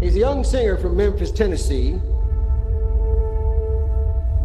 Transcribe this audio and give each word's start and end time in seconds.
He's 0.00 0.16
a 0.16 0.18
young 0.18 0.42
singer 0.44 0.76
from 0.76 0.96
Memphis, 0.96 1.30
Tennessee. 1.30 2.00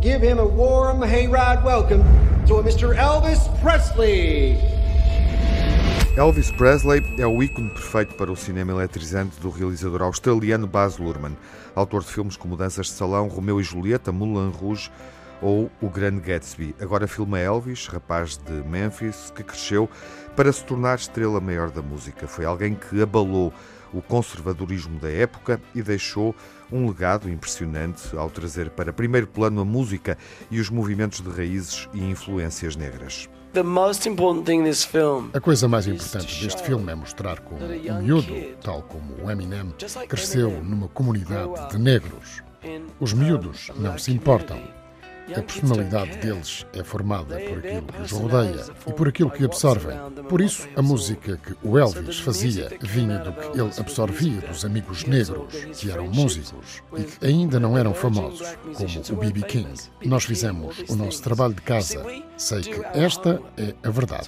Give 0.02 0.22
him 0.22 0.38
a 0.38 0.46
warm 0.46 1.02
hayride 1.02 1.64
welcome 1.64 2.04
to 2.46 2.62
Mr. 2.62 2.96
Elvis 2.96 3.50
Presley. 3.62 4.58
Elvis 6.16 6.52
Presley 6.52 7.02
é 7.20 7.26
o 7.26 7.42
ícone 7.42 7.70
perfeito 7.72 8.14
para 8.16 8.32
o 8.32 8.36
cinema 8.36 8.72
eletrizante 8.72 9.40
do 9.42 9.50
realizador 9.50 10.04
australiano 10.04 10.68
Baz 10.68 10.98
Luhrmann, 10.98 11.36
autor 11.74 12.04
de 12.04 12.08
filmes 12.08 12.38
como 12.38 12.56
Danças 12.56 12.86
de 12.86 12.94
Salão, 12.94 13.28
Romeu 13.28 13.60
e 13.60 13.64
Julieta, 13.64 14.12
Moulin 14.12 14.52
Rouge 14.52 14.92
ou 15.42 15.72
O 15.82 15.90
Grande 15.90 16.22
Gatsby. 16.22 16.76
Agora 16.80 17.08
filma 17.08 17.40
Elvis, 17.40 17.88
rapaz 17.88 18.38
de 18.38 18.54
Memphis, 18.68 19.32
que 19.36 19.44
cresceu 19.44 19.90
para 20.36 20.52
se 20.52 20.64
tornar 20.64 20.96
estrela 20.96 21.40
maior 21.40 21.72
da 21.72 21.82
música. 21.82 22.28
Foi 22.28 22.46
alguém 22.46 22.76
que 22.76 23.02
abalou 23.02 23.54
o 23.94 24.02
conservadorismo 24.02 25.00
da 25.00 25.10
época 25.10 25.62
e 25.74 25.82
deixou 25.82 26.36
um 26.72 26.88
legado 26.88 27.30
impressionante 27.30 28.16
ao 28.16 28.30
trazer 28.30 28.70
para 28.70 28.92
primeiro 28.92 29.28
plano 29.28 29.62
a 29.62 29.66
música 29.66 30.18
e 30.52 30.60
os 30.60 30.70
movimentos 30.70 31.22
de 31.22 31.30
raízes 31.30 31.88
e 31.94 32.04
influências 32.04 32.76
negras. 32.76 33.30
A 35.34 35.40
coisa 35.40 35.68
mais 35.70 35.88
importante 35.88 36.44
deste 36.44 36.62
filme 36.62 36.92
é 36.92 36.96
mostrar 36.96 37.40
como 37.40 37.64
o 37.64 38.04
miúdo, 38.04 38.34
tal 38.62 38.82
como 38.82 39.24
o 39.24 39.32
Eminem, 39.32 39.74
cresceu 40.10 40.62
numa 40.62 40.90
comunidade 40.90 41.70
de 41.70 41.78
negros. 41.78 42.44
Os 43.00 43.14
miúdos 43.14 43.72
não 43.78 43.98
se 43.98 44.12
importam 44.12 44.60
a 45.34 45.42
personalidade 45.42 46.18
deles 46.18 46.66
é 46.74 46.84
formada 46.84 47.38
por 47.40 47.58
aquilo 47.60 47.82
que 47.84 48.02
os 48.02 48.12
rodeia 48.12 48.66
e 48.88 48.94
por 48.94 49.08
aquilo 49.08 49.32
que 49.32 49.46
absorvem. 49.46 49.98
Por 50.30 50.42
isso, 50.42 50.68
a 50.76 50.82
música 50.82 51.38
que 51.38 51.56
o 51.64 51.78
Elvis 51.78 52.20
fazia 52.20 52.70
vinha 52.82 53.20
do 53.20 53.34
que 53.34 53.60
ele 53.60 53.72
absorvia 53.78 54.42
dos 54.42 54.66
amigos 54.66 55.04
negros, 55.06 55.56
que 55.78 55.90
eram 55.90 56.08
músicos 56.08 56.84
e 56.98 57.04
que 57.04 57.26
ainda 57.26 57.60
não 57.60 57.78
eram 57.78 57.94
famosos, 57.94 58.56
como 58.74 59.02
o 59.12 59.16
B.B. 59.16 59.42
King. 59.44 59.74
Nós 60.04 60.26
fizemos 60.26 60.84
o 60.90 60.96
nosso 60.96 61.22
trabalho 61.22 61.54
de 61.54 61.62
casa. 61.62 62.04
Sei 62.38 62.62
que 62.62 62.82
esta 62.94 63.42
é 63.58 63.74
a 63.84 63.90
verdade. 63.90 64.28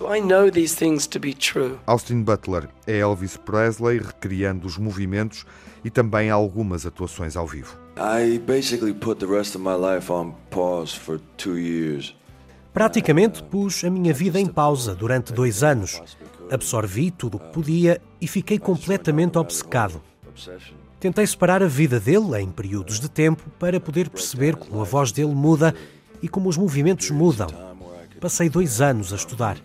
Austin 1.85 2.23
Butler 2.23 2.69
é 2.85 2.99
Elvis 2.99 3.37
Presley 3.37 3.99
recriando 3.99 4.65
os 4.65 4.77
movimentos 4.77 5.45
e 5.83 5.89
também 5.89 6.29
algumas 6.29 6.85
atuações 6.85 7.35
ao 7.35 7.45
vivo. 7.45 7.86
Praticamente 12.73 13.41
pus 13.43 13.83
a 13.83 13.89
minha 13.89 14.13
vida 14.13 14.39
em 14.39 14.45
pausa 14.45 14.93
durante 14.93 15.33
dois 15.33 15.63
anos. 15.63 16.01
Absorvi 16.51 17.09
tudo 17.09 17.37
o 17.37 17.39
que 17.39 17.51
podia 17.51 17.99
e 18.21 18.27
fiquei 18.27 18.59
completamente 18.59 19.37
obcecado. 19.37 20.01
Tentei 20.99 21.25
separar 21.25 21.63
a 21.63 21.67
vida 21.67 21.99
dele 21.99 22.39
em 22.39 22.49
períodos 22.49 22.99
de 22.99 23.09
tempo 23.09 23.43
para 23.59 23.79
poder 23.79 24.09
perceber 24.09 24.55
como 24.55 24.79
a 24.81 24.83
voz 24.83 25.11
dele 25.11 25.33
muda 25.33 25.73
e 26.21 26.27
como 26.27 26.49
os 26.49 26.57
movimentos 26.57 27.09
mudam. 27.09 27.47
Passei 28.21 28.49
dois 28.49 28.79
anos 28.79 29.11
a 29.11 29.15
estudar. 29.15 29.57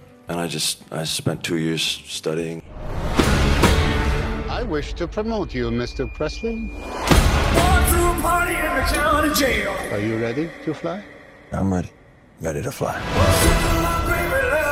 I 4.49 4.65
wish 4.65 4.95
to 4.95 5.09
promote 5.09 5.59
you, 5.59 5.71
Mr. 5.71 6.07
Presley. 6.15 6.71
Are 8.25 10.01
you 10.01 10.17
ready 10.19 10.49
to 10.65 10.73
fly? 10.73 11.03
I'm 11.53 11.73
ready. 11.73 11.91
Ready 12.41 12.63
to 12.63 12.71
fly. 12.71 12.95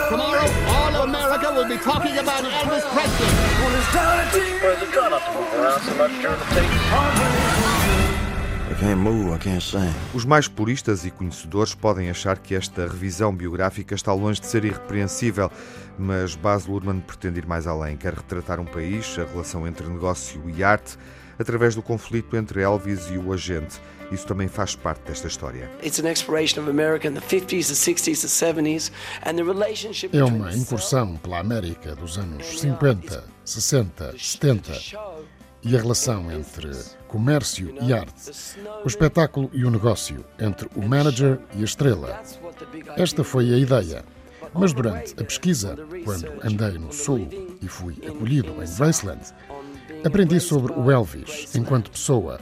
Tomorrow, 0.09 0.47
all 0.69 0.95
of 0.95 1.09
America 1.09 1.53
will 1.53 1.69
be 1.69 1.77
talking 1.78 2.19
about 2.19 2.45
Elvis 2.45 2.84
Presley. 2.93 3.51
Os 10.15 10.25
mais 10.25 10.49
puristas 10.49 11.05
e 11.05 11.10
conhecedores 11.10 11.75
podem 11.75 12.09
achar 12.09 12.39
que 12.39 12.55
esta 12.55 12.87
revisão 12.87 13.34
biográfica 13.34 13.94
está 13.94 14.12
longe 14.12 14.41
de 14.41 14.47
ser 14.47 14.65
irrepreensível, 14.65 15.50
mas 15.99 16.34
Baz 16.34 16.66
Luhrmann 16.66 17.00
pretende 17.00 17.41
ir 17.41 17.47
mais 17.47 17.66
além. 17.66 17.97
Quer 17.97 18.15
retratar 18.15 18.59
um 18.59 18.65
país, 18.65 19.19
a 19.19 19.25
relação 19.25 19.66
entre 19.66 19.87
negócio 19.87 20.43
e 20.49 20.65
arte, 20.65 20.97
através 21.41 21.75
do 21.75 21.83
conflito 21.83 22.37
entre 22.37 22.61
Elvis 22.61 23.09
e 23.11 23.17
o 23.17 23.33
agente. 23.33 23.81
Isso 24.12 24.27
também 24.27 24.47
faz 24.47 24.75
parte 24.75 25.03
desta 25.06 25.27
história. 25.27 25.71
É 30.12 30.25
uma 30.25 30.53
incursão 30.53 31.17
pela 31.17 31.39
América 31.39 31.95
dos 31.97 32.19
anos 32.19 32.61
50, 32.61 33.25
60, 33.45 34.15
70 34.19 34.73
e 35.62 35.77
a 35.77 35.81
relação 35.81 36.31
entre 36.31 36.71
comércio 37.06 37.75
e 37.81 37.93
arte, 37.93 38.31
o 38.84 38.87
espetáculo 38.87 39.51
e 39.53 39.65
o 39.65 39.71
negócio, 39.71 40.25
entre 40.39 40.69
o 40.75 40.83
manager 40.87 41.39
e 41.55 41.62
a 41.62 41.65
estrela. 41.65 42.22
Esta 42.97 43.25
foi 43.25 43.53
a 43.55 43.59
ideia. 43.59 44.05
Mas 44.53 44.72
durante 44.72 45.12
a 45.12 45.25
pesquisa, 45.25 45.77
quando 46.05 46.33
andei 46.43 46.77
no 46.78 46.93
Sul 46.93 47.28
e 47.62 47.69
fui 47.69 47.97
acolhido 48.07 48.51
em 48.62 48.77
Graceland, 48.77 49.22
Aprendi 50.05 50.41
sobre 50.41 50.73
o 50.73 50.91
Elvis 50.91 51.55
enquanto 51.55 51.91
pessoa, 51.91 52.41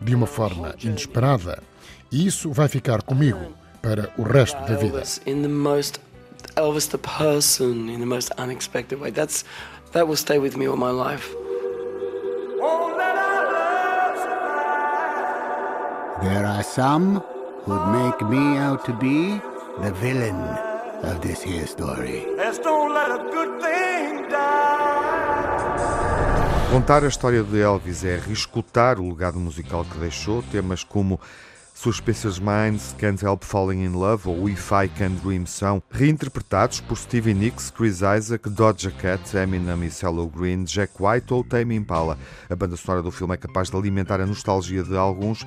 de 0.00 0.14
uma 0.14 0.26
forma 0.26 0.74
inesperada, 0.82 1.62
e 2.10 2.26
isso 2.26 2.52
vai 2.52 2.68
ficar 2.68 3.02
comigo 3.02 3.54
para 3.82 4.12
o 4.16 4.22
resto 4.22 4.60
da 4.66 4.76
vida. 4.76 5.02
Elvis 6.56 6.88
the 6.88 6.98
person 6.98 7.88
in 7.88 8.00
the 8.00 8.06
most 8.06 8.32
unexpected 8.38 9.00
way. 9.00 9.10
That's 9.10 9.44
that 9.92 10.06
will 10.06 10.16
stay 10.16 10.38
with 10.38 10.56
me 10.56 10.66
all 10.66 10.76
my 10.76 10.90
life. 10.90 11.28
There 16.22 16.44
are 16.44 16.62
some 16.62 17.22
who'd 17.64 17.86
make 17.92 18.20
me 18.28 18.58
out 18.58 18.84
to 18.84 18.92
be 18.92 19.40
the 19.80 19.92
villain 19.92 20.36
of 21.02 21.22
this 21.22 21.42
here 21.42 21.66
story. 21.66 22.26
Let's 22.36 22.58
don't 22.58 22.92
let 22.92 23.10
a 23.10 23.24
good 23.30 23.62
thing 23.62 24.28
die. 24.28 24.89
Contar 26.70 27.02
a 27.02 27.08
história 27.08 27.42
de 27.42 27.60
Elvis 27.60 28.04
é 28.04 28.16
reescutar 28.16 29.00
o 29.00 29.08
legado 29.08 29.40
musical 29.40 29.84
que 29.84 29.98
deixou, 29.98 30.40
temas 30.40 30.84
como 30.84 31.18
Suspicious 31.74 32.38
Minds, 32.38 32.94
Can't 32.96 33.24
Help 33.24 33.42
Falling 33.42 33.84
in 33.84 33.88
Love 33.88 34.28
ou 34.28 34.48
If 34.48 34.70
I 34.70 34.88
Can 34.88 35.10
Dream 35.14 35.46
são 35.46 35.82
reinterpretados 35.90 36.80
por 36.80 36.96
Stevie 36.96 37.34
Nicks, 37.34 37.72
Chris 37.72 38.02
Isaac, 38.16 38.48
Doja 38.48 38.92
Cat, 38.92 39.36
Eminem 39.36 39.84
e 39.84 39.90
Cello 39.90 40.28
Green, 40.28 40.62
Jack 40.62 40.92
White 41.00 41.34
ou 41.34 41.42
Tame 41.42 41.74
Impala. 41.74 42.16
A 42.48 42.54
banda 42.54 42.76
sonora 42.76 43.02
do 43.02 43.10
filme 43.10 43.34
é 43.34 43.36
capaz 43.36 43.68
de 43.68 43.76
alimentar 43.76 44.20
a 44.20 44.26
nostalgia 44.26 44.84
de 44.84 44.96
alguns 44.96 45.44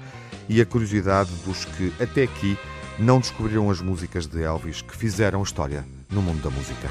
e 0.50 0.60
a 0.60 0.66
curiosidade 0.66 1.32
dos 1.46 1.64
que, 1.64 1.94
até 2.02 2.24
aqui, 2.24 2.58
não 3.00 3.22
descobriram 3.22 3.70
as 3.70 3.80
músicas 3.80 4.28
de 4.28 4.44
Elvis 4.44 4.82
que 4.82 4.96
fizeram 4.96 5.42
história 5.42 5.86
no 6.12 6.22
mundo 6.22 6.42
da 6.42 6.50
música. 6.50 6.90